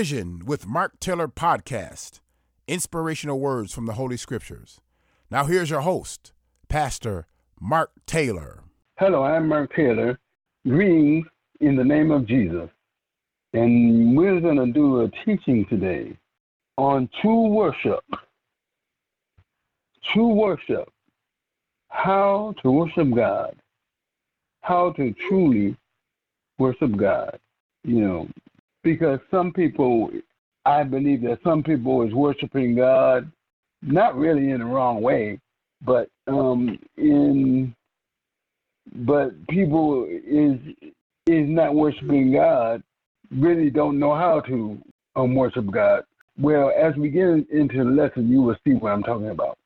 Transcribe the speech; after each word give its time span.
Vision 0.00 0.40
with 0.46 0.66
Mark 0.66 0.98
Taylor 0.98 1.28
podcast, 1.28 2.20
inspirational 2.66 3.38
words 3.38 3.74
from 3.74 3.84
the 3.84 3.92
Holy 3.92 4.16
Scriptures. 4.16 4.80
Now, 5.30 5.44
here's 5.44 5.68
your 5.68 5.82
host, 5.82 6.32
Pastor 6.70 7.26
Mark 7.60 7.90
Taylor. 8.06 8.64
Hello, 8.96 9.22
I'm 9.22 9.46
Mark 9.46 9.76
Taylor. 9.76 10.18
Greetings 10.66 11.26
in 11.60 11.76
the 11.76 11.84
name 11.84 12.10
of 12.12 12.26
Jesus. 12.26 12.70
And 13.52 14.16
we're 14.16 14.40
going 14.40 14.56
to 14.56 14.72
do 14.72 15.02
a 15.02 15.10
teaching 15.22 15.66
today 15.66 16.16
on 16.78 17.10
true 17.20 17.48
worship. 17.48 18.02
True 20.02 20.32
worship. 20.32 20.90
How 21.88 22.54
to 22.62 22.70
worship 22.70 23.14
God. 23.14 23.54
How 24.62 24.92
to 24.92 25.14
truly 25.28 25.76
worship 26.56 26.96
God. 26.96 27.38
You 27.84 28.00
know, 28.00 28.28
because 28.82 29.18
some 29.30 29.52
people, 29.52 30.10
I 30.64 30.82
believe 30.82 31.22
that 31.22 31.38
some 31.44 31.62
people 31.62 32.02
is 32.02 32.12
worshiping 32.14 32.74
God, 32.76 33.30
not 33.82 34.16
really 34.16 34.50
in 34.50 34.60
the 34.60 34.66
wrong 34.66 35.00
way, 35.02 35.40
but 35.82 36.08
um, 36.26 36.78
in, 36.96 37.74
but 38.94 39.46
people 39.48 40.06
is 40.08 40.58
is 41.26 41.48
not 41.48 41.74
worshiping 41.74 42.32
God, 42.32 42.82
really 43.30 43.70
don't 43.70 43.98
know 43.98 44.14
how 44.14 44.40
to 44.40 44.78
um, 45.16 45.34
worship 45.34 45.70
God. 45.70 46.02
Well, 46.38 46.72
as 46.76 46.94
we 46.96 47.10
get 47.10 47.28
into 47.28 47.84
the 47.84 47.90
lesson, 47.90 48.28
you 48.28 48.42
will 48.42 48.56
see 48.64 48.72
what 48.72 48.92
I'm 48.92 49.02
talking 49.02 49.30
about. 49.30 49.58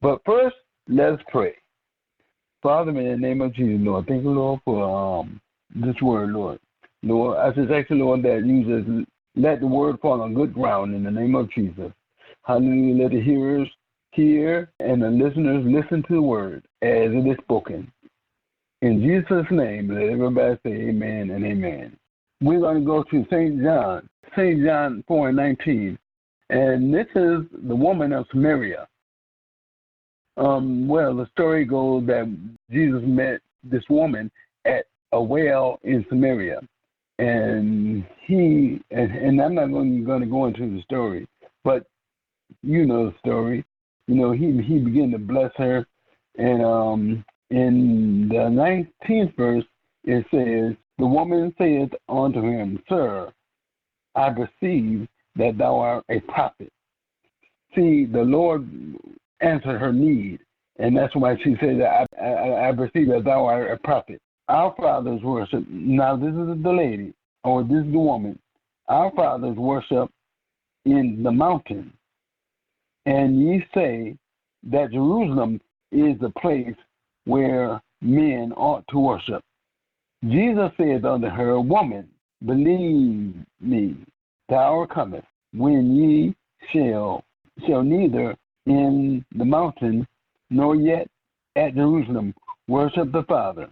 But 0.00 0.20
first, 0.24 0.56
let's 0.88 1.22
pray. 1.30 1.54
Father, 2.62 2.90
in 2.90 2.96
the 2.96 3.16
name 3.16 3.40
of 3.40 3.54
Jesus, 3.54 3.84
Lord, 3.84 4.06
thank 4.06 4.22
you, 4.22 4.30
Lord, 4.30 4.60
for 4.64 5.20
um, 5.20 5.40
this 5.74 6.00
word, 6.00 6.30
Lord. 6.30 6.58
Lord, 7.02 7.38
I 7.38 7.50
just 7.50 7.70
ask 7.70 7.90
you, 7.90 7.96
Lord, 7.96 8.22
that 8.22 8.44
you 8.46 8.62
just 8.64 9.08
let 9.34 9.60
the 9.60 9.66
word 9.66 9.98
fall 10.00 10.22
on 10.22 10.34
good 10.34 10.54
ground 10.54 10.94
in 10.94 11.02
the 11.02 11.10
name 11.10 11.34
of 11.34 11.50
Jesus. 11.50 11.90
Hallelujah. 12.44 13.02
Let 13.02 13.12
the 13.12 13.20
hearers 13.20 13.68
hear 14.12 14.70
and 14.78 15.02
the 15.02 15.08
listeners 15.08 15.64
listen 15.66 16.02
to 16.08 16.14
the 16.14 16.22
word 16.22 16.64
as 16.82 17.10
it 17.10 17.26
is 17.28 17.38
spoken. 17.42 17.90
In 18.82 19.00
Jesus' 19.00 19.46
name, 19.50 19.88
let 19.88 20.02
everybody 20.02 20.58
say 20.64 20.72
amen 20.72 21.30
and 21.30 21.44
amen. 21.44 21.96
We're 22.40 22.60
going 22.60 22.80
to 22.80 22.84
go 22.84 23.04
to 23.04 23.24
St. 23.30 23.62
John, 23.62 24.08
St. 24.36 24.64
John 24.64 25.04
4 25.06 25.28
and 25.28 25.36
19. 25.36 25.98
And 26.50 26.92
this 26.92 27.06
is 27.14 27.42
the 27.68 27.76
woman 27.76 28.12
of 28.12 28.26
Samaria. 28.30 28.86
Um, 30.36 30.88
well, 30.88 31.16
the 31.16 31.26
story 31.32 31.64
goes 31.64 32.06
that 32.06 32.36
Jesus 32.70 33.02
met 33.04 33.40
this 33.62 33.84
woman 33.88 34.30
at 34.64 34.86
a 35.12 35.22
well 35.22 35.78
in 35.84 36.04
Samaria 36.08 36.60
and 37.18 38.04
he 38.26 38.80
and, 38.90 39.12
and 39.12 39.40
I'm 39.40 39.54
not 39.54 39.70
going, 39.70 40.04
going 40.04 40.20
to 40.20 40.26
go 40.26 40.46
into 40.46 40.74
the 40.74 40.82
story, 40.82 41.26
but 41.64 41.84
you 42.62 42.86
know 42.86 43.10
the 43.10 43.18
story. 43.18 43.64
You 44.08 44.14
know 44.14 44.32
he 44.32 44.60
he 44.62 44.78
began 44.78 45.10
to 45.12 45.18
bless 45.18 45.52
her, 45.56 45.86
and 46.36 46.64
um, 46.64 47.24
in 47.50 48.28
the 48.28 48.48
nineteenth 48.48 49.36
verse 49.36 49.64
it 50.04 50.24
says, 50.30 50.76
"The 50.98 51.06
woman 51.06 51.54
saith 51.58 51.90
unto 52.08 52.42
him, 52.42 52.82
Sir, 52.88 53.32
I 54.14 54.30
perceive 54.30 55.06
that 55.36 55.58
thou 55.58 55.76
art 55.76 56.04
a 56.08 56.20
prophet." 56.20 56.72
See, 57.74 58.06
the 58.06 58.22
Lord 58.22 58.68
answered 59.40 59.78
her 59.78 59.92
need, 59.92 60.40
and 60.78 60.96
that's 60.96 61.14
why 61.14 61.36
she 61.44 61.56
said, 61.60 61.80
"I 61.82 62.06
I, 62.20 62.68
I 62.68 62.72
perceive 62.72 63.08
that 63.08 63.24
thou 63.24 63.44
art 63.46 63.70
a 63.70 63.76
prophet." 63.76 64.20
Our 64.48 64.74
fathers 64.76 65.22
worship. 65.22 65.64
Now, 65.68 66.16
this 66.16 66.30
is 66.30 66.62
the 66.62 66.72
lady, 66.72 67.14
or 67.44 67.62
this 67.62 67.84
is 67.84 67.92
the 67.92 67.98
woman. 67.98 68.38
Our 68.88 69.10
fathers 69.12 69.56
worship 69.56 70.10
in 70.84 71.22
the 71.22 71.30
mountain. 71.30 71.92
And 73.06 73.40
ye 73.40 73.64
say 73.74 74.16
that 74.64 74.92
Jerusalem 74.92 75.60
is 75.90 76.18
the 76.20 76.30
place 76.40 76.74
where 77.24 77.80
men 78.00 78.52
ought 78.56 78.84
to 78.88 78.98
worship. 78.98 79.42
Jesus 80.24 80.70
said 80.76 81.04
unto 81.04 81.28
her, 81.28 81.60
Woman, 81.60 82.08
believe 82.44 83.34
me, 83.60 83.96
the 84.48 84.56
hour 84.56 84.86
cometh 84.86 85.24
when 85.52 85.96
ye 85.96 86.34
shall 86.72 87.24
shall 87.66 87.82
neither 87.82 88.36
in 88.66 89.24
the 89.36 89.44
mountain 89.44 90.06
nor 90.50 90.76
yet 90.76 91.08
at 91.56 91.74
Jerusalem 91.74 92.34
worship 92.68 93.12
the 93.12 93.24
Father 93.24 93.68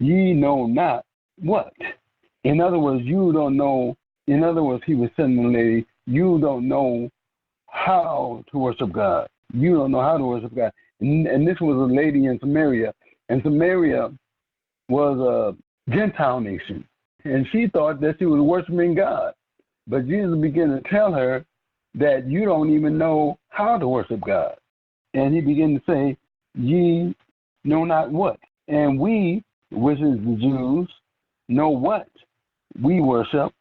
ye 0.00 0.32
know 0.32 0.66
not 0.66 1.04
what. 1.38 1.72
In 2.44 2.60
other 2.60 2.78
words, 2.78 3.02
you 3.04 3.32
don't 3.32 3.56
know. 3.56 3.96
In 4.26 4.42
other 4.42 4.62
words, 4.62 4.82
he 4.86 4.94
was 4.94 5.10
telling 5.16 5.36
the 5.36 5.48
lady, 5.48 5.86
you 6.06 6.38
don't 6.40 6.66
know 6.66 7.08
how 7.68 8.42
to 8.50 8.58
worship 8.58 8.92
God. 8.92 9.28
You 9.52 9.74
don't 9.76 9.92
know 9.92 10.00
how 10.00 10.16
to 10.16 10.24
worship 10.24 10.54
God. 10.54 10.72
And, 11.00 11.26
and 11.26 11.46
this 11.46 11.60
was 11.60 11.76
a 11.76 11.94
lady 11.94 12.26
in 12.26 12.38
Samaria, 12.40 12.92
and 13.28 13.42
Samaria 13.42 14.10
was 14.88 15.18
a 15.18 15.90
Gentile 15.94 16.40
nation, 16.40 16.84
and 17.24 17.46
she 17.52 17.68
thought 17.68 18.00
that 18.00 18.16
she 18.18 18.26
was 18.26 18.40
worshiping 18.40 18.94
God. 18.94 19.32
But 19.86 20.06
Jesus 20.06 20.36
began 20.38 20.68
to 20.68 20.80
tell 20.90 21.12
her 21.12 21.44
that 21.94 22.28
you 22.28 22.44
don't 22.44 22.72
even 22.72 22.98
know 22.98 23.38
how 23.48 23.78
to 23.78 23.88
worship 23.88 24.20
God. 24.24 24.54
And 25.14 25.34
he 25.34 25.40
began 25.40 25.74
to 25.74 25.82
say, 25.86 26.16
Ye 26.54 27.14
know 27.64 27.84
not 27.84 28.10
what. 28.10 28.38
And 28.68 28.98
we 28.98 29.42
which 29.70 29.98
is 30.00 30.18
the 30.18 30.36
Jews, 30.40 30.88
know 31.48 31.70
what 31.70 32.08
we 32.80 33.00
worship, 33.00 33.52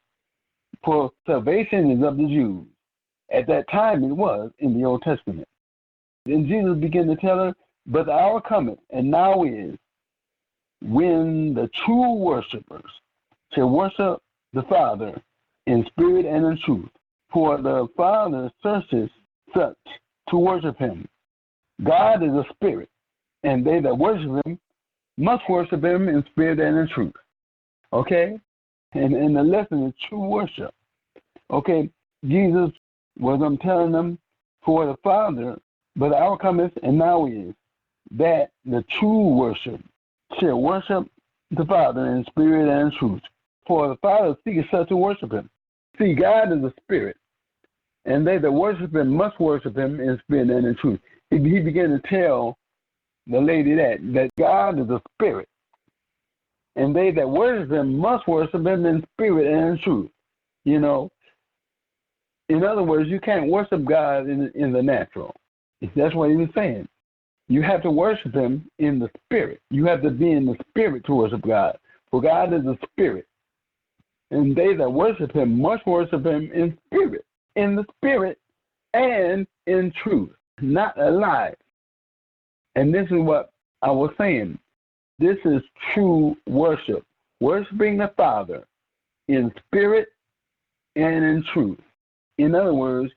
for 0.84 1.12
salvation 1.25 1.92
is 1.92 2.03
of 2.03 2.18
the 2.18 2.28
Jews. 2.28 2.66
At 3.31 3.47
that 3.47 3.70
time 3.70 4.03
it 4.03 4.14
was 4.14 4.52
in 4.59 4.80
the 4.80 4.86
Old 4.86 5.03
Testament. 5.03 5.47
Then 6.25 6.47
Jesus 6.47 6.78
began 6.78 7.08
to 7.08 7.16
tell 7.16 7.38
her, 7.38 7.56
But 7.86 8.08
the 8.08 8.14
hour 8.14 8.42
cometh, 8.42 8.80
and 8.92 9.09
now 9.09 9.44
is, 9.44 9.75
when 10.81 11.53
the 11.53 11.70
true 11.86 12.14
worshippers 12.14 12.91
shall 13.53 13.70
worship 13.70 14.22
the 14.53 14.64
Father 14.64 15.22
in 15.68 15.86
spirit 15.88 16.26
and 16.26 16.46
in 16.46 16.58
truth. 16.66 16.90
For 17.31 17.62
the 17.62 17.88
Father 17.96 18.52
searches 18.64 19.09
such 19.53 19.78
to 20.30 20.38
worship 20.38 20.78
him. 20.78 21.08
God 21.84 22.24
is 22.24 22.31
a 22.31 22.46
spirit, 22.53 22.90
and 23.44 23.66
they 23.66 23.80
that 23.80 23.97
worship 23.97 24.46
him 24.46 24.59
must 25.19 25.44
worship 25.50 25.84
him 25.84 26.07
in 26.07 26.24
spirit 26.31 26.59
and 26.59 26.78
in 26.78 26.88
truth. 26.88 27.13
Okay? 27.91 28.40
And, 28.94 29.13
and 29.13 29.35
the 29.35 29.44
lesson 29.44 29.84
is 29.84 29.94
true 30.07 30.28
worship. 30.28 30.74
Okay? 31.52 31.90
Jesus 32.25 32.72
was 33.19 33.41
I'm 33.44 33.58
telling 33.58 33.91
them 33.91 34.18
for 34.63 34.85
the 34.85 34.96
Father, 35.03 35.58
but 35.96 36.13
hour 36.13 36.38
cometh 36.38 36.72
and 36.84 36.97
now 36.97 37.25
is 37.25 37.53
that 38.12 38.52
the 38.66 38.84
true 39.00 39.35
worship 39.35 39.81
shall 40.40 40.62
worship 40.62 41.09
the 41.52 41.66
Father 41.66 42.06
in 42.16 42.25
spirit 42.25 42.69
and 42.69 42.91
in 42.91 42.97
truth. 42.97 43.22
For 43.68 43.90
the 43.90 43.97
Father 43.97 44.35
seeks 44.44 44.69
such 44.72 44.90
to 44.90 44.96
worship 44.96 45.31
him. 45.31 45.50
See, 45.97 46.13
God 46.13 46.52
is 46.53 46.63
a 46.63 46.74
spirit, 46.81 47.18
and 48.06 48.25
they 48.25 48.38
that 48.38 48.52
worship 48.52 48.96
him 48.96 49.09
must 49.09 49.40
worship 49.40 49.78
him 49.78 50.00
in 50.00 50.18
spirit 50.24 50.50
and 50.50 50.66
in 50.66 50.75
truth. 50.75 51.00
He 51.29 51.38
began 51.38 51.90
to 51.90 52.02
tell 52.08 52.58
the 53.28 53.40
lady 53.40 53.75
that 53.75 53.97
that 54.13 54.30
God 54.38 54.80
is 54.80 54.90
a 54.90 55.02
spirit, 55.13 55.47
and 56.75 56.96
they 56.96 57.12
that 57.12 57.30
worship 57.30 57.72
Him 57.72 57.97
must 57.97 58.28
worship 58.28 58.66
Him 58.66 58.85
in 58.85 59.06
spirit 59.13 59.47
and 59.47 59.78
in 59.78 59.84
truth. 59.84 60.12
You 60.66 60.80
know, 60.80 61.12
in 62.50 62.63
other 62.63 62.84
words, 62.84 63.09
you 63.09 63.19
can't 63.19 63.50
worship 63.50 63.85
God 63.85 64.29
in 64.29 64.52
in 64.56 64.72
the 64.72 64.81
natural. 64.81 65.35
That's 65.96 66.16
what 66.16 66.29
He 66.29 66.35
was 66.35 66.50
saying. 66.56 66.88
You 67.47 67.62
have 67.63 67.81
to 67.84 67.91
worship 67.91 68.34
Him 68.34 68.69
in 68.79 69.00
the 69.00 69.09
spirit. 69.25 69.62
You 69.72 69.85
have 69.85 70.02
to 70.03 70.12
be 70.12 70.31
in 70.31 70.46
the 70.46 70.56
spirit 70.69 71.06
to 71.06 71.16
worship 71.16 71.41
God. 71.41 71.78
For 72.11 72.22
God 72.22 72.53
is 72.53 72.66
a 72.66 72.78
spirit, 72.91 73.28
and 74.32 74.55
they 74.55 74.76
that 74.76 74.91
worship 74.91 75.34
Him 75.34 75.61
must 75.61 75.85
worship 75.85 76.26
Him 76.26 76.52
in 76.53 76.78
spirit, 76.88 77.26
in 77.55 77.76
the 77.76 77.85
spirit, 77.97 78.40
and 78.94 79.46
in 79.67 79.91
truth, 80.03 80.32
not 80.61 80.99
a 80.99 81.11
lie. 81.11 81.53
And 82.76 82.94
this 82.94 83.06
is 83.06 83.18
what 83.20 83.52
I 83.82 83.92
was 83.92 84.12
saying. 84.18 84.58
This 85.20 85.38
is 85.46 85.62
true 85.94 86.36
worship. 86.48 87.04
Worshiping 87.42 87.98
the 87.98 88.12
Father 88.16 88.66
in 89.28 89.52
spirit 89.68 90.10
and 90.96 91.24
in 91.24 91.44
truth. 91.54 91.80
In 92.38 92.56
other 92.56 92.74
words, 92.74 93.12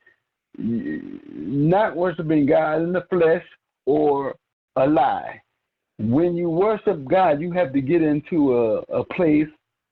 not 0.58 1.96
worshiping 1.96 2.46
God 2.46 2.82
in 2.82 2.92
the 2.92 3.06
flesh 3.08 3.44
or 3.86 4.34
a 4.76 4.86
lie. 4.86 5.40
When 5.98 6.36
you 6.36 6.50
worship 6.50 7.04
God, 7.08 7.40
you 7.40 7.52
have 7.52 7.72
to 7.72 7.80
get 7.80 8.02
into 8.02 8.56
a, 8.56 8.78
a 8.92 9.04
place 9.04 9.48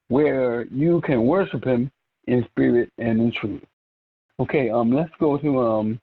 where 0.09 0.65
you 0.67 1.01
can 1.03 1.25
worship 1.27 1.65
Him 1.65 1.91
in 2.27 2.45
spirit 2.51 2.91
and 2.99 3.21
in 3.21 3.33
truth. 3.41 3.63
Okay, 4.41 4.71
um, 4.71 4.93
let's 4.93 5.13
go 5.21 5.39
to 5.39 5.61
um, 5.61 6.01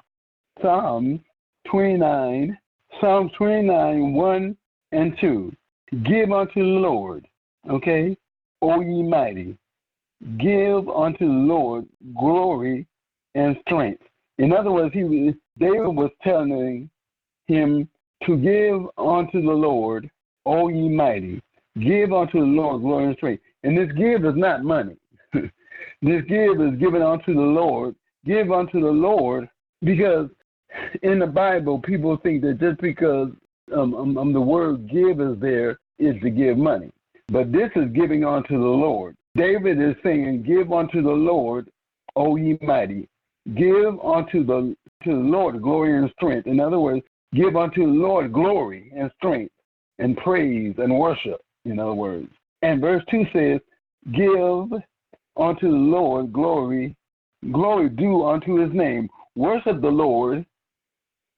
Psalm 0.62 1.24
29 1.70 2.58
Psalm 3.00 3.30
29, 3.38 4.14
1 4.14 4.58
and 4.92 5.18
2. 5.20 5.54
Give 6.04 6.32
unto 6.32 6.56
the 6.56 6.80
Lord, 6.80 7.26
okay, 7.70 8.18
O 8.62 8.82
ye 8.82 9.04
mighty, 9.04 9.58
give 10.38 10.90
unto 10.90 11.26
the 11.26 11.54
Lord 11.54 11.86
glory 12.18 12.88
and 13.36 13.56
strength. 13.68 14.04
In 14.38 14.52
other 14.52 14.72
words, 14.72 14.94
he 14.94 15.04
was, 15.04 15.34
David 15.58 15.88
was 15.88 16.12
telling 16.24 16.90
him 17.48 17.88
to 18.26 18.38
give 18.38 18.88
unto 18.98 19.42
the 19.42 19.52
Lord, 19.52 20.10
O 20.46 20.68
ye 20.70 20.90
mighty, 20.90 21.42
give 21.80 22.12
unto 22.12 22.40
the 22.40 22.46
Lord 22.46 22.82
glory 22.82 23.06
and 23.06 23.18
strength. 23.18 23.44
And 23.64 23.78
this 23.78 23.92
give 23.96 24.26
is 24.26 24.36
not 24.36 24.64
money. 24.64 24.98
this 25.34 26.24
give 26.28 26.62
is 26.62 26.80
given 26.80 27.02
unto 27.02 27.34
the 27.34 27.40
Lord. 27.40 27.96
Give 28.26 28.52
unto 28.52 28.82
the 28.82 28.88
Lord 28.88 29.48
because 29.82 30.30
in 31.04 31.20
the 31.20 31.28
Bible, 31.28 31.80
people 31.80 32.18
think 32.18 32.42
that 32.44 32.60
just 32.60 32.80
because 32.82 33.30
um, 33.76 33.94
um, 33.94 34.18
um, 34.18 34.34
the 34.34 34.42
word 34.42 34.90
give 34.90 35.20
is 35.20 35.40
there 35.40 35.80
is 36.00 36.16
to 36.22 36.30
give 36.30 36.58
money. 36.58 36.92
But 37.30 37.52
this 37.52 37.70
is 37.76 37.92
giving 37.94 38.24
unto 38.24 38.58
the 38.58 38.66
Lord. 38.66 39.16
David 39.36 39.82
is 39.82 39.96
saying, 40.04 40.44
Give 40.44 40.72
unto 40.72 41.02
the 41.02 41.10
Lord, 41.10 41.70
O 42.16 42.36
ye 42.38 42.58
mighty. 42.62 43.08
Give 43.56 44.00
unto 44.04 44.44
the 44.44 44.76
to 45.04 45.10
the 45.10 45.16
Lord 45.16 45.62
glory 45.62 45.98
and 45.98 46.10
strength. 46.12 46.48
In 46.48 46.60
other 46.60 46.80
words, 46.80 47.06
give 47.34 47.56
unto 47.56 47.86
the 47.86 47.92
Lord 47.92 48.34
glory 48.34 48.92
and 48.98 49.12
strength 49.18 49.54
and 50.00 50.18
praise 50.18 50.74
and 50.78 50.98
worship, 50.98 51.42
in 51.66 51.80
other 51.80 51.94
words. 51.94 52.30
And 52.62 52.82
verse 52.82 53.04
2 53.12 53.26
says, 53.34 53.60
Give 54.12 54.82
unto 55.38 55.70
the 55.70 55.78
Lord 55.78 56.34
glory, 56.34 56.96
glory 57.52 57.90
due 57.90 58.26
unto 58.26 58.56
his 58.56 58.74
name. 58.74 59.08
Worship 59.36 59.82
the 59.82 59.88
Lord 59.88 60.46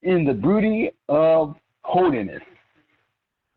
in 0.03 0.25
the 0.25 0.33
beauty 0.33 0.91
of 1.07 1.55
holiness. 1.83 2.41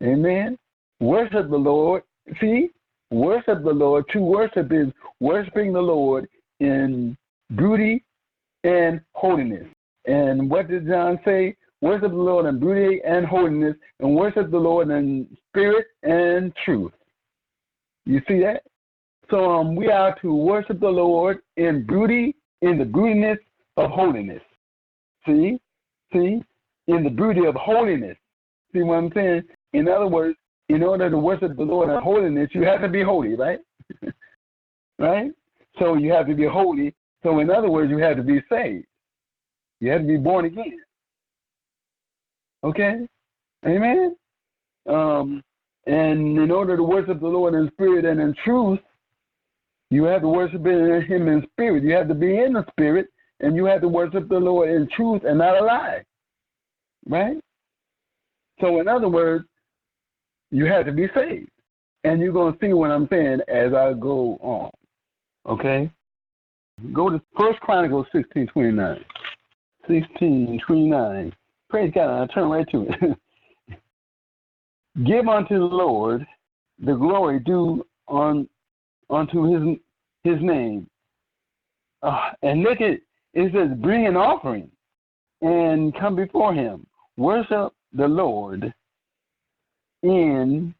Amen. 0.01 0.57
Worship 0.99 1.49
the 1.49 1.57
Lord. 1.57 2.03
See, 2.41 2.69
worship 3.11 3.63
the 3.63 3.71
Lord. 3.71 4.07
True 4.09 4.23
worship 4.23 4.71
is 4.71 4.87
worshiping 5.19 5.73
the 5.73 5.81
Lord 5.81 6.27
in 6.59 7.17
beauty 7.55 8.03
and 8.63 9.01
holiness. 9.13 9.67
And 10.05 10.49
what 10.49 10.67
did 10.67 10.87
John 10.87 11.19
say? 11.23 11.55
Worship 11.81 12.11
the 12.11 12.17
Lord 12.17 12.45
in 12.45 12.59
beauty 12.59 13.01
and 13.05 13.25
holiness, 13.25 13.75
and 13.99 14.15
worship 14.15 14.51
the 14.51 14.57
Lord 14.57 14.89
in 14.89 15.27
spirit 15.49 15.87
and 16.03 16.53
truth. 16.63 16.93
You 18.05 18.21
see 18.27 18.39
that? 18.39 18.63
So 19.29 19.51
um, 19.51 19.75
we 19.75 19.87
are 19.87 20.15
to 20.21 20.33
worship 20.33 20.79
the 20.79 20.87
Lord 20.87 21.39
in 21.57 21.85
beauty, 21.85 22.35
in 22.61 22.77
the 22.77 22.85
beautiness 22.85 23.37
of 23.77 23.91
holiness. 23.91 24.41
See? 25.25 25.59
See? 26.13 26.43
In 26.87 27.03
the 27.03 27.09
beauty 27.09 27.45
of 27.45 27.55
holiness. 27.55 28.17
See 28.73 28.81
what 28.81 28.95
I'm 28.95 29.11
saying? 29.13 29.43
In 29.73 29.87
other 29.87 30.07
words, 30.07 30.37
in 30.69 30.83
order 30.83 31.09
to 31.09 31.17
worship 31.17 31.55
the 31.55 31.63
Lord 31.63 31.89
in 31.89 32.01
holiness, 32.01 32.49
you 32.53 32.63
have 32.63 32.81
to 32.81 32.87
be 32.87 33.03
holy, 33.03 33.35
right? 33.35 33.59
right? 34.99 35.31
So 35.79 35.95
you 35.95 36.11
have 36.11 36.27
to 36.27 36.35
be 36.35 36.45
holy. 36.45 36.93
So 37.23 37.39
in 37.39 37.49
other 37.49 37.69
words, 37.69 37.89
you 37.89 37.97
have 37.97 38.17
to 38.17 38.23
be 38.23 38.41
saved. 38.49 38.85
You 39.79 39.91
have 39.91 40.01
to 40.01 40.07
be 40.07 40.17
born 40.17 40.45
again. 40.45 40.77
Okay? 42.63 43.07
Amen? 43.65 44.15
Um, 44.87 45.43
and 45.85 46.37
in 46.37 46.51
order 46.51 46.77
to 46.77 46.83
worship 46.83 47.19
the 47.19 47.27
Lord 47.27 47.53
in 47.53 47.69
spirit 47.73 48.05
and 48.05 48.21
in 48.21 48.33
truth, 48.43 48.79
you 49.89 50.05
have 50.05 50.21
to 50.21 50.29
worship 50.29 50.65
Him 50.65 51.27
in 51.27 51.45
spirit. 51.51 51.83
You 51.83 51.93
have 51.93 52.07
to 52.07 52.15
be 52.15 52.39
in 52.39 52.53
the 52.53 52.65
spirit, 52.71 53.07
and 53.43 53.57
you 53.57 53.65
have 53.65 53.81
to 53.81 53.87
worship 53.89 54.29
the 54.29 54.39
Lord 54.39 54.69
in 54.69 54.87
truth 54.95 55.23
and 55.25 55.37
not 55.37 55.61
a 55.61 55.63
lie. 55.63 56.03
Right? 57.07 57.37
So, 58.61 58.79
in 58.79 58.87
other 58.87 59.09
words, 59.09 59.45
you 60.49 60.65
have 60.65 60.85
to 60.85 60.93
be 60.93 61.07
saved. 61.13 61.49
And 62.05 62.21
you're 62.21 62.33
going 62.33 62.53
to 62.53 62.59
see 62.59 62.73
what 62.73 62.91
I'm 62.91 63.07
saying 63.11 63.39
as 63.49 63.73
I 63.73 63.93
go 63.93 64.37
on. 64.41 64.71
Okay? 65.45 65.91
Go 66.93 67.09
to 67.09 67.21
First 67.37 67.59
Chronicles 67.59 68.07
16 68.13 68.47
29. 68.47 69.05
16 69.87 70.59
29. 70.65 71.33
Praise 71.69 71.91
God. 71.93 72.09
I'll 72.09 72.27
turn 72.29 72.49
right 72.49 72.67
to 72.71 72.87
it. 72.89 73.77
Give 75.05 75.27
unto 75.27 75.57
the 75.57 75.65
Lord 75.65 76.25
the 76.79 76.93
glory 76.93 77.39
due 77.39 77.85
on 78.07 78.47
unto 79.09 79.43
his 79.43 79.77
his 80.23 80.41
name. 80.41 80.87
Uh, 82.01 82.31
and 82.41 82.61
look 82.61 82.79
at 82.79 82.99
it 83.33 83.51
says 83.53 83.77
bring 83.79 84.07
an 84.07 84.15
offering 84.15 84.69
and 85.41 85.93
come 85.99 86.15
before 86.15 86.53
him. 86.53 86.85
Worship 87.17 87.73
the 87.93 88.07
Lord 88.07 88.73
in 90.03 90.73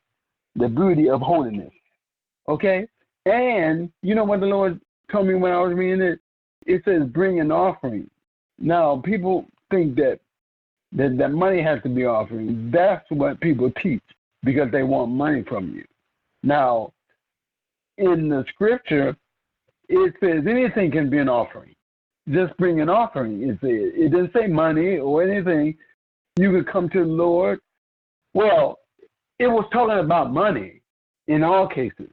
the 0.55 0.67
beauty 0.67 1.09
of 1.09 1.21
holiness. 1.21 1.71
Okay? 2.47 2.87
And 3.25 3.91
you 4.01 4.15
know 4.15 4.23
what 4.23 4.41
the 4.41 4.45
Lord 4.45 4.79
told 5.11 5.27
me 5.27 5.35
when 5.35 5.51
I 5.51 5.59
was 5.59 5.73
reading 5.73 6.01
it? 6.01 6.19
It 6.65 6.81
says 6.85 7.03
bring 7.09 7.39
an 7.39 7.51
offering. 7.51 8.09
Now 8.59 9.01
people 9.03 9.45
think 9.69 9.95
that 9.95 10.19
that, 10.95 11.17
that 11.17 11.31
money 11.31 11.61
has 11.61 11.81
to 11.83 11.89
be 11.89 12.05
offering. 12.05 12.69
That's 12.71 13.05
what 13.09 13.41
people 13.41 13.71
teach 13.81 14.03
because 14.43 14.71
they 14.71 14.83
want 14.83 15.11
money 15.11 15.43
from 15.47 15.73
you. 15.73 15.83
Now, 16.43 16.93
in 17.97 18.29
the 18.29 18.45
scripture, 18.49 19.15
it 19.89 20.13
says 20.19 20.43
anything 20.47 20.91
can 20.91 21.09
be 21.09 21.17
an 21.17 21.29
offering. 21.29 21.73
Just 22.29 22.55
bring 22.57 22.79
an 22.79 22.89
offering. 22.89 23.41
It, 23.41 23.59
it 23.61 24.09
didn't 24.11 24.31
say 24.33 24.47
money 24.47 24.97
or 24.97 25.23
anything. 25.23 25.75
You 26.37 26.51
could 26.51 26.71
come 26.71 26.89
to 26.89 26.99
the 26.99 27.05
Lord. 27.05 27.59
Well, 28.33 28.79
it 29.39 29.47
was 29.47 29.65
talking 29.73 30.03
about 30.03 30.31
money 30.31 30.81
in 31.27 31.43
all 31.43 31.67
cases, 31.67 32.09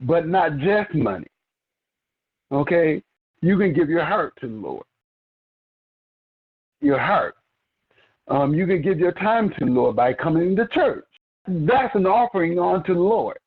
but 0.00 0.26
not 0.26 0.58
just 0.58 0.94
money. 0.94 1.28
Okay? 2.52 3.02
You 3.40 3.56
can 3.58 3.72
give 3.72 3.88
your 3.88 4.04
heart 4.04 4.34
to 4.40 4.48
the 4.48 4.54
Lord. 4.54 4.84
Your 6.80 6.98
heart. 6.98 7.36
Um, 8.28 8.54
you 8.54 8.66
can 8.66 8.82
give 8.82 8.98
your 8.98 9.12
time 9.12 9.50
to 9.58 9.64
the 9.64 9.70
Lord 9.70 9.96
by 9.96 10.12
coming 10.12 10.54
to 10.56 10.66
church. 10.68 11.04
That's 11.46 11.94
an 11.94 12.06
offering 12.06 12.58
unto 12.58 12.94
the 12.94 13.00
Lord. 13.00 13.38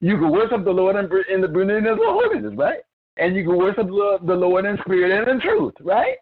You 0.00 0.16
can 0.18 0.30
worship 0.30 0.64
the 0.64 0.70
Lord 0.70 0.96
in, 0.96 1.08
the, 1.08 1.34
in 1.34 1.40
the 1.40 1.96
holiness, 1.98 2.54
right? 2.56 2.80
And 3.18 3.36
you 3.36 3.44
can 3.44 3.56
worship 3.56 3.86
the 3.86 4.34
Lord 4.34 4.64
in 4.64 4.78
spirit 4.78 5.12
and 5.12 5.28
in 5.28 5.40
truth, 5.40 5.74
right? 5.80 6.16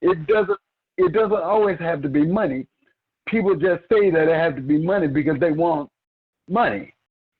It 0.00 0.26
doesn't. 0.26 0.58
It 0.96 1.12
doesn't 1.12 1.32
always 1.32 1.78
have 1.78 2.02
to 2.02 2.08
be 2.08 2.26
money. 2.26 2.66
People 3.28 3.54
just 3.54 3.82
say 3.92 4.10
that 4.10 4.28
it 4.28 4.34
has 4.34 4.54
to 4.56 4.60
be 4.60 4.78
money 4.78 5.06
because 5.06 5.38
they 5.38 5.52
want 5.52 5.88
money. 6.48 6.92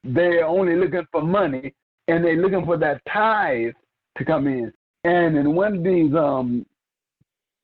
They're 0.05 0.47
only 0.47 0.77
looking 0.77 1.07
for 1.11 1.23
money, 1.23 1.75
and 2.07 2.25
they're 2.25 2.41
looking 2.41 2.65
for 2.65 2.77
that 2.77 3.01
tithe 3.13 3.73
to 4.17 4.25
come 4.25 4.47
in. 4.47 4.73
And 5.05 5.37
in 5.37 5.55
one 5.55 5.79
of 5.79 5.85
these 5.85 6.15
um, 6.15 6.65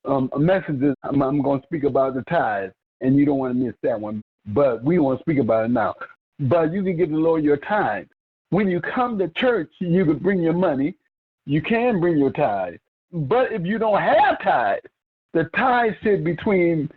um, 0.05 0.29
messages, 0.37 0.95
I'm, 1.03 1.21
I'm 1.21 1.41
going 1.41 1.61
to 1.61 1.67
speak 1.67 1.83
about 1.83 2.15
the 2.15 2.23
tithe, 2.23 2.71
and 3.01 3.15
you 3.15 3.25
don't 3.25 3.37
want 3.37 3.53
to 3.53 3.63
miss 3.63 3.75
that 3.83 3.99
one. 3.99 4.21
But 4.47 4.83
we 4.83 4.99
want 4.99 5.19
to 5.19 5.23
speak 5.23 5.39
about 5.39 5.65
it 5.65 5.71
now. 5.71 5.95
But 6.39 6.73
you 6.73 6.83
can 6.83 6.97
give 6.97 7.09
the 7.09 7.15
Lord 7.15 7.43
your 7.43 7.57
tithe. 7.57 8.07
When 8.49 8.69
you 8.69 8.81
come 8.81 9.17
to 9.19 9.27
church, 9.35 9.71
you 9.79 10.05
can 10.05 10.19
bring 10.19 10.39
your 10.39 10.53
money. 10.53 10.95
You 11.45 11.61
can 11.61 11.99
bring 11.99 12.17
your 12.17 12.31
tithe. 12.31 12.75
But 13.11 13.51
if 13.51 13.65
you 13.65 13.77
don't 13.77 14.01
have 14.01 14.41
tithe, 14.43 14.79
the 15.33 15.49
tithe 15.55 15.93
should 16.03 16.23
between 16.23 16.89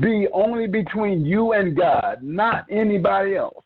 be 0.00 0.26
only 0.32 0.66
between 0.66 1.24
you 1.24 1.52
and 1.52 1.76
God, 1.76 2.22
not 2.22 2.66
anybody 2.70 3.36
else. 3.36 3.64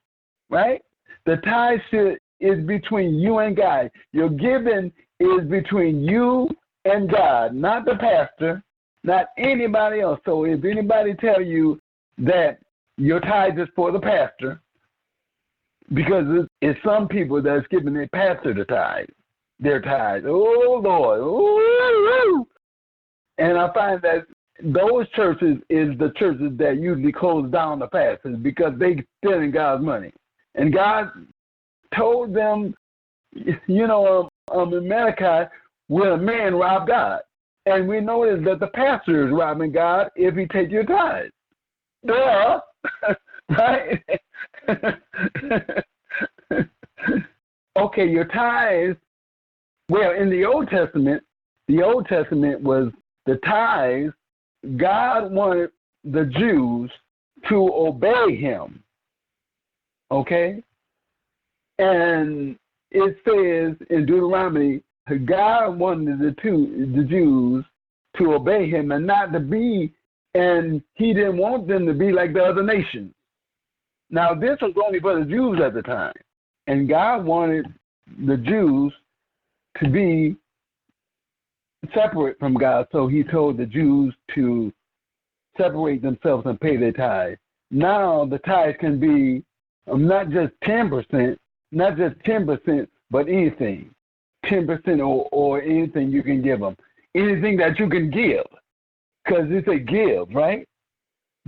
Right? 0.51 0.83
The 1.27 1.37
tithe 1.39 1.81
should 1.91 2.19
is 2.41 2.65
between 2.67 3.15
you 3.15 3.39
and 3.39 3.57
God. 3.57 3.91
Your 4.13 4.29
giving 4.29 4.93
is 5.21 5.49
between 5.49 6.03
you 6.03 6.49
and 6.85 7.11
God, 7.11 7.55
not 7.55 7.85
the 7.85 7.97
pastor, 7.97 8.63
not 9.03 9.29
anybody 9.39 10.01
else. 10.01 10.21
So 10.25 10.45
if 10.45 10.65
anybody 10.65 11.15
tell 11.15 11.41
you 11.41 11.81
that 12.19 12.59
your 12.97 13.21
tithe 13.21 13.59
is 13.59 13.69
for 13.75 13.93
the 13.93 14.01
pastor, 14.01 14.61
because 15.93 16.25
it's, 16.63 16.79
some 16.85 17.09
people 17.09 17.43
that's 17.43 17.67
giving 17.71 17.95
their 17.95 18.09
pastor 18.09 18.55
the 18.55 18.65
tithe, 18.65 19.07
their 19.59 19.81
tithe. 19.81 20.25
Oh 20.27 20.81
Lord, 20.83 21.21
Ooh. 21.21 22.47
and 23.39 23.59
I 23.59 23.73
find 23.73 24.01
that 24.03 24.27
those 24.63 25.09
churches 25.11 25.59
is 25.69 25.99
the 25.99 26.13
churches 26.17 26.53
that 26.57 26.79
usually 26.79 27.13
close 27.13 27.51
down 27.51 27.81
the 27.81 27.89
pastors 27.89 28.39
because 28.39 28.73
they 28.79 29.05
stealing 29.19 29.51
God's 29.51 29.85
money, 29.85 30.13
and 30.55 30.73
God 30.73 31.11
told 31.97 32.35
them, 32.35 32.75
you 33.33 33.87
know, 33.87 34.31
um, 34.53 34.59
um 34.59 34.75
in 34.75 34.89
Malachi, 34.89 35.51
will 35.89 36.15
a 36.15 36.19
man 36.19 36.55
rob 36.55 36.89
God? 36.89 37.21
And 37.67 37.89
we 37.89 38.01
notice 38.01 38.45
that 38.45 38.61
the 38.61 38.67
pastor 38.69 39.27
is 39.27 39.33
robbing 39.33 39.73
God 39.73 40.11
if 40.17 40.35
he 40.35 40.47
take 40.47 40.71
your 40.71 40.85
tithe. 40.85 41.31
Duh. 42.07 42.61
right? 43.51 44.03
okay, 47.79 48.07
your 48.07 48.25
tithes. 48.27 48.97
Well, 49.89 50.13
in 50.13 50.31
the 50.31 50.45
Old 50.45 50.69
Testament, 50.69 51.23
the 51.69 51.83
Old 51.83 52.07
Testament 52.07 52.61
was 52.61 52.91
the 53.27 53.37
tithes. 53.45 54.13
God 54.77 55.31
wanted 55.31 55.71
the 56.05 56.25
Jews 56.25 56.91
to 57.49 57.71
obey 57.75 58.37
him. 58.37 58.83
Okay? 60.11 60.63
And 61.79 62.57
it 62.91 63.17
says 63.25 63.77
in 63.91 64.07
Deuteronomy, 64.07 64.83
God 65.25 65.79
wanted 65.79 66.19
the 66.19 66.35
two 66.41 66.91
the 66.95 67.05
Jews 67.05 67.65
to 68.19 68.35
obey 68.35 68.71
him 68.71 68.93
and 68.93 69.07
not 69.07 69.33
to 69.33 69.41
be, 69.41 69.93
and 70.35 70.83
he 70.95 71.13
didn't 71.13 71.37
want 71.37 71.67
them 71.67 71.87
to 71.87 71.93
be 71.93 72.13
like 72.13 72.33
the 72.33 72.43
other 72.43 72.63
nations. 72.63 73.13
Now 74.15 74.33
this 74.33 74.57
was 74.63 74.73
only 74.87 75.01
for 75.01 75.19
the 75.19 75.25
Jews 75.25 75.59
at 75.61 75.75
the 75.75 75.83
time. 75.83 76.15
And 76.69 76.89
God 76.89 77.25
wanted 77.25 77.67
the 78.25 78.37
Jews 78.37 78.93
to 79.83 79.91
be 79.91 80.37
separate 81.93 82.39
from 82.39 82.55
God, 82.55 82.87
so 82.93 83.09
he 83.09 83.25
told 83.25 83.57
the 83.57 83.67
Jews 83.67 84.15
to 84.37 84.73
separate 85.59 86.01
themselves 86.01 86.47
and 86.47 86.61
pay 86.61 86.77
their 86.77 86.93
tithe. 86.93 87.39
Now 87.73 88.25
the 88.25 88.39
tithe 88.39 88.77
can 88.79 89.01
be 89.01 89.43
um, 89.91 90.07
not 90.07 90.31
just 90.31 90.53
10%, 90.63 91.37
not 91.73 91.97
just 91.97 92.15
10%, 92.21 92.87
but 93.11 93.27
anything. 93.27 93.91
10% 94.47 94.99
or, 95.01 95.29
or 95.33 95.61
anything 95.61 96.13
you 96.13 96.23
can 96.23 96.41
give 96.41 96.61
them. 96.61 96.77
Anything 97.17 97.57
that 97.57 97.81
you 97.81 97.89
can 97.89 98.13
give. 98.13 98.47
Because 99.25 99.47
it's 99.49 99.67
a 99.67 99.77
give, 99.77 100.33
right? 100.33 100.69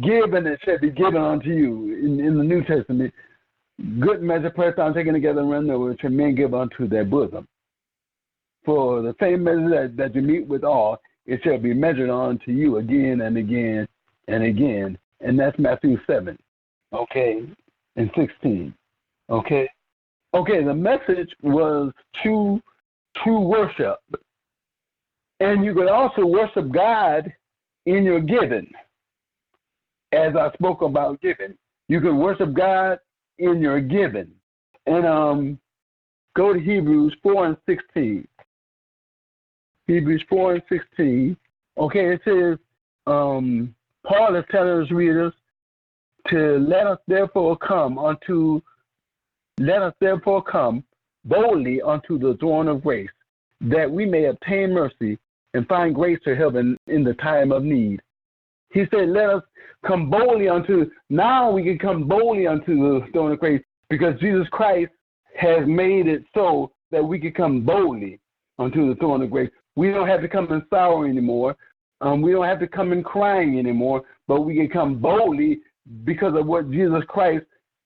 Give 0.03 0.35
and 0.35 0.47
it 0.47 0.61
shall 0.65 0.79
be 0.79 0.91
given 0.91 1.17
uh-huh. 1.17 1.33
unto 1.33 1.49
you 1.49 1.95
in, 2.05 2.21
in 2.21 2.37
the 2.37 2.45
New 2.45 2.63
Testament. 2.65 3.13
Good 4.01 4.23
measure, 4.23 4.51
pressed 4.51 4.77
down, 4.77 4.95
taken 4.95 5.15
together, 5.15 5.41
and 5.41 5.51
run 5.51 5.71
over, 5.71 5.97
shall 6.01 6.11
men 6.11 6.35
give 6.35 6.55
unto 6.55 6.89
their 6.89 7.05
bosom. 7.05 7.47
For 8.65 9.03
the 9.03 9.15
same 9.21 9.45
measure 9.45 9.71
that, 9.71 9.97
that 9.97 10.15
you 10.15 10.23
meet 10.23 10.47
with 10.47 10.65
all, 10.65 10.99
it 11.27 11.41
shall 11.43 11.59
be 11.59 11.75
measured 11.75 12.11
unto 12.11 12.53
you 12.53 12.79
again 12.79 13.21
and 13.21 13.37
again 13.37 13.87
and 14.29 14.45
again. 14.45 14.99
And 15.21 15.39
that's 15.39 15.59
Matthew 15.59 15.99
7, 16.07 16.39
okay, 16.93 17.43
and 17.97 18.11
16, 18.17 18.75
okay? 19.31 19.69
Okay, 20.35 20.63
the 20.63 20.75
message 20.75 21.31
was 21.43 21.93
true, 22.23 22.61
true 23.17 23.41
worship. 23.41 23.99
And 25.41 25.65
you 25.65 25.75
could 25.75 25.89
also 25.89 26.27
worship 26.27 26.71
God 26.71 27.33
in 27.87 28.05
your 28.05 28.21
giving. 28.21 28.71
As 30.17 30.35
I 30.35 30.51
spoke 30.55 30.81
about 30.83 31.21
giving, 31.21 31.55
you 31.89 32.01
can 32.01 32.17
worship 32.17 32.55
God 32.55 32.99
in 33.39 33.61
your 33.61 33.81
giving. 33.81 34.31
And 34.87 35.07
um, 35.07 35.59
go 36.35 36.53
to 36.53 36.59
Hebrews 36.59 37.15
4 37.23 37.47
and 37.47 37.57
16. 37.67 38.27
Hebrews 39.87 40.25
4 40.29 40.55
and 40.55 40.63
16. 40.69 41.37
Okay, 41.79 42.15
it 42.15 42.21
says, 42.25 42.59
um, 43.07 43.75
Paul 44.07 44.37
is 44.37 44.45
telling 44.51 44.81
his 44.81 44.91
readers 44.91 45.33
to 46.29 46.59
let 46.59 46.87
us 46.87 46.99
therefore 47.07 47.57
come 47.59 47.99
unto, 47.99 48.61
let 49.59 49.83
us 49.83 49.95
therefore 50.01 50.43
come 50.43 50.83
boldly 51.25 51.83
unto 51.83 52.19
the 52.19 52.37
throne 52.39 52.69
of 52.69 52.83
grace, 52.83 53.11
that 53.61 53.91
we 53.91 54.07
may 54.07 54.27
obtain 54.27 54.73
mercy 54.73 55.19
and 55.55 55.67
find 55.69 55.95
grace 55.95 56.19
to 56.25 56.35
help 56.35 56.55
in, 56.55 56.77
in 56.87 57.05
the 57.05 57.15
time 57.15 57.53
of 57.53 57.63
need. 57.63 58.01
He 58.71 58.85
said, 58.91 59.09
Let 59.09 59.31
us 59.31 59.43
come 59.87 60.11
boldly 60.11 60.49
unto, 60.49 60.91
now 61.11 61.51
we 61.51 61.63
can 61.63 61.79
come 61.79 62.09
boldly 62.09 62.47
unto 62.47 63.01
the 63.01 63.07
throne 63.13 63.33
of 63.33 63.41
grace 63.41 63.63
because 63.89 64.19
Jesus 64.21 64.47
Christ 64.51 64.91
has 65.37 65.67
made 65.67 66.07
it 66.07 66.25
so 66.35 66.73
that 66.91 67.05
we 67.05 67.19
can 67.19 67.33
come 67.33 67.63
boldly 67.63 68.21
unto 68.59 68.89
the 68.89 68.95
throne 68.97 69.23
of 69.23 69.31
grace. 69.31 69.51
We 69.77 69.91
don't 69.91 70.09
have 70.09 70.23
to 70.23 70.29
come 70.29 70.51
in 70.53 70.65
sorrow 70.71 71.05
anymore. 71.05 71.57
Um, 72.01 72.23
we 72.23 72.33
don't 72.33 72.47
have 72.47 72.61
to 72.61 72.69
come 72.69 72.93
in 72.93 73.03
crying 73.03 73.59
anymore, 73.59 74.03
but 74.27 74.43
we 74.43 74.57
can 74.57 74.69
come 74.69 74.99
boldly 74.99 75.61
because 76.05 76.35
of 76.37 76.47
what 76.47 76.71
Jesus 76.71 77.03
Christ 77.09 77.45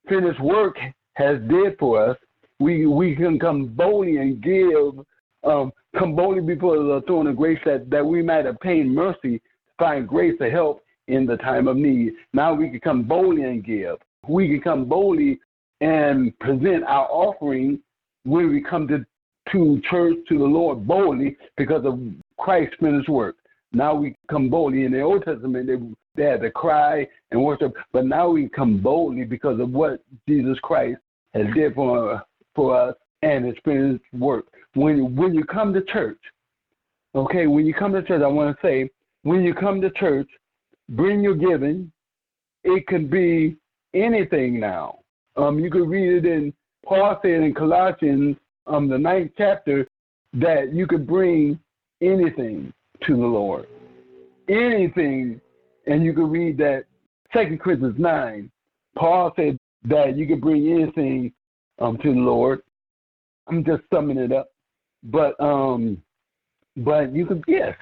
finished 0.09 0.41
work 0.41 0.77
has 1.15 1.39
did 1.49 1.79
for 1.79 2.11
us. 2.11 2.17
We 2.59 2.87
we 2.87 3.17
can 3.17 3.39
come 3.39 3.67
boldly 3.67 4.19
and 4.19 4.43
give, 4.43 5.05
um, 5.45 5.73
come 5.99 6.15
boldly 6.15 6.43
before 6.43 6.77
the 6.77 7.03
throne 7.07 7.27
of 7.27 7.37
grace 7.37 7.59
that, 7.65 7.89
that 7.91 8.05
we 8.05 8.23
might 8.23 8.47
obtain 8.47 8.95
mercy, 8.95 9.41
find 9.81 10.07
grace 10.07 10.39
to 10.41 10.49
help 10.49 10.85
in 11.09 11.27
the 11.27 11.37
time 11.39 11.67
of 11.67 11.77
need. 11.77 12.13
Now 12.33 12.55
we 12.55 12.71
can 12.71 12.79
come 12.81 13.03
boldly 13.03 13.43
and 13.43 13.65
give. 13.65 13.97
We 14.29 14.47
can 14.49 14.61
come 14.61 14.85
boldly 14.85 15.41
and 15.81 16.39
present 16.39 16.85
our 16.85 17.09
offering 17.11 17.81
when 18.25 18.51
we 18.51 18.63
come 18.63 18.87
to, 18.89 19.05
to 19.53 19.81
church 19.91 20.17
to 20.29 20.39
the 20.39 20.45
Lord 20.45 20.87
boldly 20.87 21.37
because 21.57 21.85
of 21.85 21.99
Christ's 22.39 22.77
finished 22.79 23.09
work. 23.09 23.37
Now 23.73 23.95
we 23.95 24.15
come 24.31 24.51
boldly. 24.51 24.85
In 24.85 24.93
the 24.93 25.01
Old 25.01 25.25
Testament, 25.25 25.67
they, 25.67 26.23
they 26.23 26.29
had 26.29 26.43
to 26.43 26.51
cry 26.51 27.07
and 27.31 27.43
worship, 27.43 27.73
but 27.93 28.05
now 28.05 28.29
we 28.29 28.49
come 28.49 28.79
boldly 28.79 29.25
because 29.25 29.59
of 29.59 29.71
what 29.71 30.03
Jesus 30.29 30.59
Christ 30.63 30.99
has 31.35 31.47
did 31.55 31.75
for, 31.75 32.23
for 32.55 32.79
us 32.79 32.95
and 33.23 33.45
his 33.45 33.55
finished 33.65 34.03
work. 34.13 34.47
When, 34.75 35.17
when 35.17 35.35
you 35.35 35.45
come 35.45 35.73
to 35.75 35.83
church, 35.83 36.19
okay, 37.15 37.47
when 37.47 37.67
you 37.67 37.75
come 37.75 37.93
to 37.93 38.03
church, 38.03 38.23
I 38.23 38.27
want 38.27 38.57
to 38.57 38.67
say, 38.67 38.91
when 39.23 39.43
you 39.43 39.55
come 39.55 39.81
to 39.81 39.91
church, 39.91 40.29
bring 40.91 41.21
your 41.21 41.35
giving. 41.35 41.91
It 42.65 42.87
can 42.87 43.09
be 43.09 43.57
anything 43.95 44.61
now. 44.61 45.01
Um, 45.37 45.59
you 45.59 45.71
could 45.71 45.89
read 45.89 46.25
it 46.25 46.27
in 46.27 46.53
Paul 46.85 47.19
said 47.23 47.43
in 47.43 47.55
Colossians, 47.55 48.37
um, 48.67 48.89
the 48.89 48.99
ninth 48.99 49.33
chapter, 49.37 49.87
that 50.35 50.73
you 50.73 50.87
could 50.87 51.07
bring 51.07 51.59
anything 52.01 52.73
to 53.07 53.17
the 53.17 53.27
Lord. 53.27 53.67
Anything, 54.49 55.41
and 55.87 56.05
you 56.05 56.13
can 56.13 56.31
read 56.31 56.59
that 56.59 56.85
Second 57.33 57.61
Corinthians 57.61 57.97
9, 57.99 58.51
Paul 58.97 59.33
said 59.37 59.57
that 59.85 60.17
you 60.17 60.27
could 60.27 60.41
bring 60.41 60.69
anything 60.69 61.33
um, 61.79 61.97
to 61.99 62.13
the 62.13 62.21
Lord. 62.21 62.63
I'm 63.49 63.65
just 63.65 63.83
summing 63.93 64.19
it 64.19 64.33
up. 64.33 64.49
But 65.05 65.41
um, 65.41 66.03
but 66.77 67.15
you 67.15 67.25
could 67.25 67.43
yes, 67.47 67.75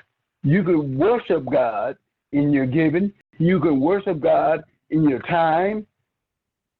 you 0.42 0.62
could 0.62 0.96
worship 0.96 1.44
God 1.50 1.96
in 2.32 2.52
your 2.52 2.66
giving. 2.66 3.12
You 3.38 3.60
can 3.60 3.80
worship 3.80 4.20
God 4.20 4.62
in 4.90 5.08
your 5.08 5.20
time. 5.20 5.86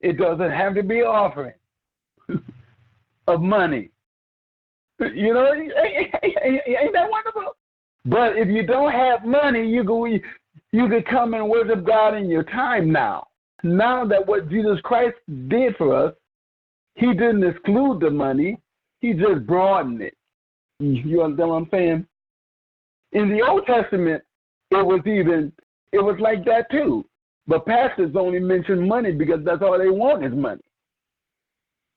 It 0.00 0.18
doesn't 0.18 0.50
have 0.50 0.74
to 0.74 0.82
be 0.82 1.02
offering 1.02 1.54
of 3.26 3.40
money. 3.40 3.90
You 5.00 5.34
know, 5.34 5.52
ain't 5.52 6.92
that 6.92 7.10
wonderful? 7.10 7.56
But 8.04 8.36
if 8.36 8.48
you 8.48 8.66
don't 8.66 8.92
have 8.92 9.24
money, 9.24 9.68
you 9.68 9.84
go 9.84 10.06
you 10.06 10.88
could 10.88 11.06
come 11.06 11.34
and 11.34 11.48
worship 11.48 11.84
God 11.84 12.14
in 12.14 12.28
your 12.28 12.42
time 12.44 12.90
now. 12.90 13.28
Now 13.62 14.04
that 14.06 14.26
what 14.26 14.48
Jesus 14.48 14.80
Christ 14.82 15.16
did 15.48 15.76
for 15.76 15.94
us, 15.94 16.14
he 16.94 17.06
didn't 17.12 17.44
exclude 17.44 18.00
the 18.00 18.10
money, 18.10 18.58
he 19.00 19.12
just 19.12 19.46
broadened 19.46 20.02
it. 20.02 20.14
You 20.80 21.22
understand 21.22 21.48
what 21.48 21.56
I'm 21.56 21.68
saying? 21.70 22.06
In 23.12 23.28
the 23.30 23.42
Old 23.42 23.66
Testament, 23.66 24.22
it 24.70 24.84
was 24.84 25.00
even 25.06 25.52
it 25.92 25.98
was 25.98 26.16
like 26.20 26.44
that 26.44 26.70
too. 26.70 27.04
But 27.46 27.64
pastors 27.64 28.14
only 28.14 28.40
mention 28.40 28.86
money 28.86 29.12
because 29.12 29.40
that's 29.44 29.62
all 29.62 29.78
they 29.78 29.88
want 29.88 30.24
is 30.24 30.32
money. 30.34 30.60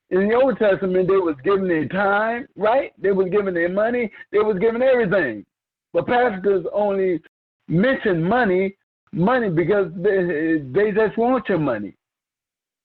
In 0.10 0.28
the 0.28 0.36
Old 0.36 0.58
Testament, 0.58 1.08
they 1.08 1.16
was 1.16 1.36
giving 1.44 1.68
their 1.68 1.88
time, 1.88 2.48
right? 2.56 2.92
They 3.02 3.12
was 3.12 3.30
giving 3.30 3.54
their 3.54 3.70
money. 3.70 4.12
They 4.32 4.40
was 4.40 4.58
giving 4.60 4.82
everything. 4.82 5.46
But 5.94 6.08
pastors 6.08 6.66
only 6.74 7.22
mention 7.68 8.24
money, 8.24 8.76
money 9.12 9.50
because 9.50 9.92
they, 9.96 10.62
they 10.72 10.92
just 10.92 11.18
want 11.18 11.48
your 11.50 11.60
money. 11.60 11.96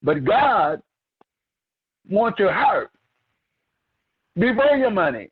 But 0.03 0.23
God 0.25 0.81
wants 2.09 2.39
your 2.39 2.53
heart 2.53 2.91
before 4.35 4.77
your 4.77 4.91
money, 4.91 5.29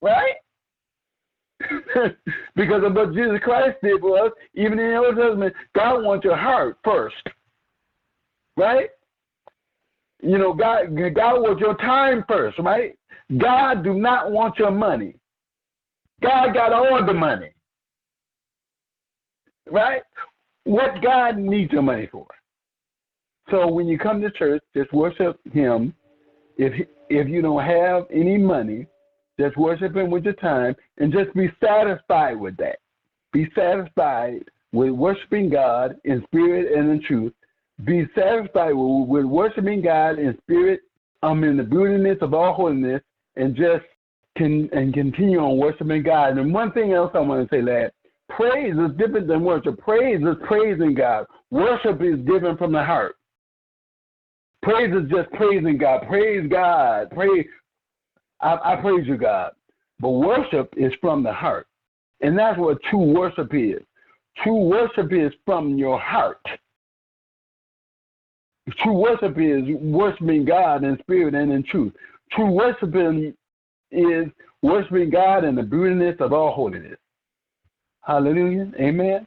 right? 0.00 0.34
because 2.56 2.82
of 2.84 2.94
what 2.94 3.14
Jesus 3.14 3.38
Christ 3.42 3.78
did 3.82 4.00
for 4.00 4.26
us, 4.26 4.32
even 4.54 4.78
in 4.78 4.90
the 4.90 4.96
Old 4.96 5.16
Testament, 5.16 5.54
God 5.74 6.02
wants 6.02 6.24
your 6.24 6.36
heart 6.36 6.78
first, 6.84 7.16
right? 8.56 8.90
You 10.22 10.38
know, 10.38 10.52
God, 10.52 10.96
God 11.14 11.40
wants 11.40 11.60
your 11.60 11.76
time 11.76 12.24
first, 12.28 12.58
right? 12.58 12.96
God 13.38 13.82
do 13.84 13.94
not 13.94 14.30
want 14.30 14.58
your 14.58 14.70
money. 14.70 15.16
God 16.22 16.54
got 16.54 16.72
all 16.72 17.04
the 17.04 17.12
money. 17.12 17.52
Right? 19.70 20.02
What 20.64 21.02
God 21.02 21.36
needs 21.38 21.72
your 21.72 21.82
money 21.82 22.08
for. 22.10 22.26
So 23.50 23.66
when 23.68 23.86
you 23.86 23.98
come 23.98 24.20
to 24.22 24.30
church, 24.30 24.62
just 24.74 24.92
worship 24.92 25.38
him. 25.52 25.94
If 26.56 26.86
if 27.10 27.28
you 27.28 27.42
don't 27.42 27.62
have 27.62 28.04
any 28.10 28.38
money, 28.38 28.86
just 29.38 29.56
worship 29.56 29.96
him 29.96 30.10
with 30.10 30.24
your 30.24 30.34
time 30.34 30.74
and 30.98 31.12
just 31.12 31.34
be 31.34 31.50
satisfied 31.62 32.38
with 32.38 32.56
that. 32.58 32.78
Be 33.32 33.50
satisfied 33.54 34.44
with 34.72 34.90
worshiping 34.90 35.50
God 35.50 35.96
in 36.04 36.22
spirit 36.24 36.76
and 36.76 36.90
in 36.90 37.02
truth. 37.02 37.32
Be 37.84 38.06
satisfied 38.14 38.72
with, 38.72 39.08
with 39.08 39.24
worshiping 39.24 39.82
God 39.82 40.18
in 40.18 40.36
spirit, 40.42 40.80
um, 41.22 41.42
in 41.42 41.56
the 41.56 41.62
beautiness 41.62 42.20
of 42.22 42.34
all 42.34 42.54
holiness, 42.54 43.02
and 43.36 43.56
just 43.56 43.84
can 44.36 44.68
and 44.72 44.92
continue 44.92 45.38
on 45.38 45.58
worshiping 45.58 46.02
God. 46.02 46.38
And 46.38 46.52
one 46.52 46.72
thing 46.72 46.92
else 46.92 47.10
I 47.14 47.20
want 47.20 47.48
to 47.48 47.56
say 47.56 47.62
that 47.62 47.92
praise 48.28 48.74
is 48.74 48.96
different 48.96 49.28
than 49.28 49.44
worship. 49.44 49.78
Praise 49.78 50.20
is 50.20 50.36
praising 50.46 50.94
God. 50.94 51.26
Worship 51.50 52.00
is 52.02 52.18
given 52.26 52.56
from 52.56 52.72
the 52.72 52.82
heart. 52.82 53.16
Praise 54.62 54.92
is 54.94 55.10
just 55.10 55.30
praising 55.32 55.76
God. 55.76 56.04
Praise 56.08 56.48
God. 56.50 57.10
Praise 57.10 57.46
I, 58.44 58.74
I 58.74 58.76
praise 58.76 59.06
you, 59.06 59.16
God. 59.16 59.52
But 60.00 60.10
worship 60.10 60.72
is 60.76 60.92
from 61.00 61.22
the 61.22 61.32
heart. 61.32 61.66
And 62.20 62.38
that's 62.38 62.58
what 62.58 62.82
true 62.90 63.12
worship 63.12 63.52
is. 63.54 63.82
True 64.42 64.64
worship 64.68 65.12
is 65.12 65.32
from 65.44 65.78
your 65.78 65.98
heart. 65.98 66.40
True 68.78 68.92
worship 68.92 69.36
is 69.38 69.62
worshiping 69.80 70.44
God 70.44 70.84
in 70.84 70.98
spirit 71.00 71.34
and 71.34 71.52
in 71.52 71.62
truth. 71.64 71.92
True 72.32 72.50
worshiping 72.50 73.34
is 73.90 74.26
worshiping 74.62 75.10
God 75.10 75.44
in 75.44 75.54
the 75.54 75.62
beautiness 75.62 76.20
of 76.20 76.32
all 76.32 76.52
holiness. 76.52 76.98
Hallelujah. 78.02 78.70
Amen. 78.80 79.26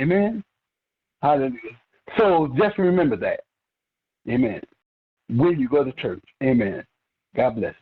Amen. 0.00 0.44
Hallelujah. 1.22 1.58
So 2.16 2.52
just 2.56 2.78
remember 2.78 3.16
that. 3.16 3.40
Amen. 4.28 4.60
When 5.28 5.58
you 5.58 5.68
go 5.68 5.82
to 5.84 5.92
church. 5.92 6.22
Amen. 6.42 6.84
God 7.36 7.56
bless. 7.56 7.74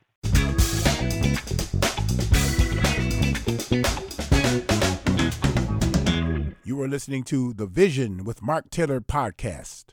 You 6.64 6.82
are 6.82 6.88
listening 6.88 7.22
to 7.24 7.52
the 7.54 7.66
Vision 7.66 8.24
with 8.24 8.42
Mark 8.42 8.70
Taylor 8.70 9.00
podcast, 9.00 9.86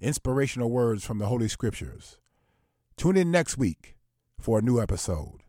inspirational 0.00 0.70
words 0.70 1.04
from 1.04 1.18
the 1.18 1.26
Holy 1.26 1.48
Scriptures. 1.48 2.18
Tune 2.96 3.16
in 3.16 3.30
next 3.30 3.58
week 3.58 3.96
for 4.40 4.58
a 4.58 4.62
new 4.62 4.80
episode. 4.80 5.43